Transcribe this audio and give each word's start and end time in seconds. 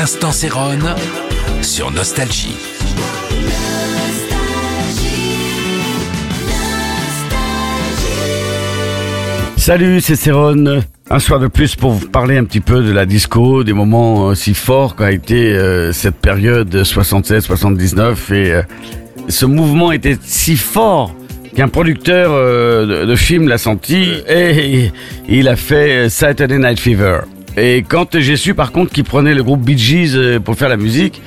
L'instant 0.00 0.32
Céron 0.32 0.78
sur 1.60 1.90
Nostalgie. 1.90 2.56
Salut, 9.58 10.00
c'est 10.00 10.16
Céron. 10.16 10.80
Un 11.10 11.18
soir 11.18 11.38
de 11.38 11.48
plus 11.48 11.76
pour 11.76 11.90
vous 11.90 12.08
parler 12.08 12.38
un 12.38 12.44
petit 12.44 12.60
peu 12.60 12.82
de 12.82 12.90
la 12.92 13.04
disco, 13.04 13.62
des 13.62 13.74
moments 13.74 14.30
euh, 14.30 14.34
si 14.34 14.54
forts 14.54 14.96
qu'a 14.96 15.12
été 15.12 15.52
euh, 15.52 15.92
cette 15.92 16.16
période 16.16 16.74
76-79 16.74 18.32
et 18.32 18.52
euh, 18.52 18.62
ce 19.28 19.44
mouvement 19.44 19.92
était 19.92 20.16
si 20.22 20.56
fort 20.56 21.14
qu'un 21.54 21.68
producteur 21.68 22.30
euh, 22.32 23.02
de, 23.02 23.04
de 23.04 23.16
film 23.16 23.48
l'a 23.48 23.58
senti 23.58 24.14
et 24.26 24.92
il 25.28 25.46
a 25.46 25.56
fait 25.56 26.08
Saturday 26.08 26.56
Night 26.56 26.80
Fever. 26.80 27.18
Et 27.56 27.84
quand 27.86 28.18
j'ai 28.18 28.36
su 28.36 28.54
par 28.54 28.72
contre 28.72 28.92
qu'il 28.92 29.04
prenait 29.04 29.34
le 29.34 29.42
groupe 29.42 29.60
Bee 29.60 29.76
Gees 29.76 30.14
euh, 30.14 30.38
pour 30.38 30.56
faire 30.56 30.68
la 30.68 30.76
musique, 30.76 31.20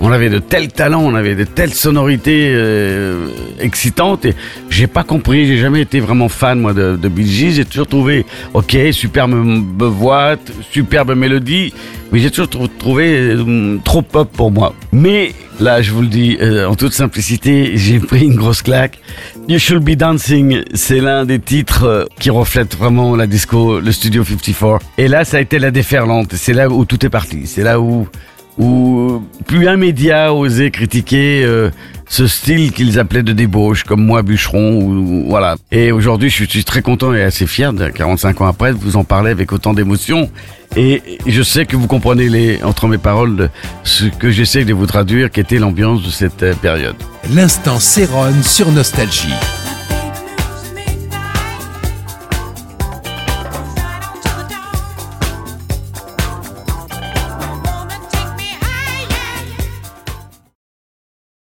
on 0.00 0.12
avait 0.12 0.30
de 0.30 0.38
tels 0.38 0.68
talents, 0.68 1.02
on 1.02 1.14
avait 1.14 1.34
de 1.34 1.44
telles 1.44 1.74
sonorités 1.74 2.50
euh, 2.52 3.28
excitantes 3.60 4.24
et 4.24 4.34
j'ai 4.70 4.86
pas 4.86 5.02
compris, 5.04 5.46
j'ai 5.46 5.58
jamais 5.58 5.80
été 5.80 6.00
vraiment 6.00 6.28
fan 6.28 6.60
moi 6.60 6.72
de, 6.72 6.96
de 6.96 7.08
j'ai 7.24 7.64
toujours 7.64 7.86
trouvé 7.86 8.24
ok, 8.54 8.76
superbe 8.92 9.34
voix, 9.78 10.36
superbe 10.70 11.14
mélodie, 11.14 11.72
mais 12.12 12.20
j'ai 12.20 12.30
toujours 12.30 12.48
trou- 12.48 12.68
trouvé 12.68 13.06
euh, 13.18 13.78
trop 13.84 14.02
pop 14.02 14.30
pour 14.32 14.50
moi. 14.50 14.74
Mais 14.92 15.32
là, 15.60 15.82
je 15.82 15.90
vous 15.92 16.02
le 16.02 16.08
dis 16.08 16.38
euh, 16.40 16.66
en 16.66 16.74
toute 16.74 16.92
simplicité, 16.92 17.72
j'ai 17.74 17.98
pris 17.98 18.24
une 18.24 18.36
grosse 18.36 18.62
claque. 18.62 18.98
You 19.48 19.58
Should 19.58 19.82
Be 19.82 19.96
Dancing, 19.96 20.62
c'est 20.74 21.00
l'un 21.00 21.24
des 21.24 21.38
titres 21.40 21.84
euh, 21.84 22.04
qui 22.20 22.30
reflète 22.30 22.76
vraiment 22.76 23.16
la 23.16 23.26
disco, 23.26 23.80
le 23.80 23.92
Studio 23.92 24.24
54. 24.24 24.80
Et 24.98 25.08
là, 25.08 25.24
ça 25.24 25.38
a 25.38 25.40
été 25.40 25.58
la 25.58 25.70
déferlante, 25.70 26.34
c'est 26.34 26.52
là 26.52 26.68
où 26.68 26.84
tout 26.84 27.04
est 27.04 27.10
parti, 27.10 27.46
c'est 27.46 27.62
là 27.62 27.80
où 27.80 28.06
où 28.58 29.22
plus 29.46 29.68
un 29.68 29.76
média 29.76 30.32
osait 30.34 30.70
critiquer 30.70 31.42
euh, 31.44 31.70
ce 32.08 32.26
style 32.26 32.72
qu'ils 32.72 32.98
appelaient 32.98 33.22
de 33.22 33.32
débauche, 33.32 33.84
comme 33.84 34.04
moi, 34.04 34.22
bûcheron, 34.22 34.80
ou, 34.82 35.24
voilà. 35.28 35.56
Et 35.70 35.92
aujourd'hui, 35.92 36.30
je 36.30 36.44
suis 36.44 36.64
très 36.64 36.82
content 36.82 37.14
et 37.14 37.22
assez 37.22 37.46
fier, 37.46 37.72
de 37.72 37.88
45 37.88 38.40
ans 38.40 38.46
après, 38.46 38.72
de 38.72 38.78
vous 38.78 38.96
en 38.96 39.04
parler 39.04 39.30
avec 39.30 39.52
autant 39.52 39.74
d'émotion. 39.74 40.30
Et 40.76 41.18
je 41.26 41.42
sais 41.42 41.64
que 41.66 41.76
vous 41.76 41.86
comprenez 41.86 42.28
les, 42.28 42.62
entre 42.62 42.88
mes 42.88 42.98
paroles 42.98 43.50
ce 43.84 44.04
que 44.04 44.30
j'essaie 44.30 44.64
de 44.64 44.74
vous 44.74 44.86
traduire, 44.86 45.30
qui 45.30 45.40
était 45.40 45.58
l'ambiance 45.58 46.02
de 46.02 46.10
cette 46.10 46.42
euh, 46.42 46.54
période. 46.54 46.96
L'instant 47.34 47.78
Céron 47.78 48.32
sur 48.42 48.70
Nostalgie. 48.72 49.34